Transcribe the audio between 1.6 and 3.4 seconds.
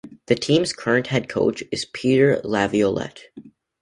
is Peter Laviolette.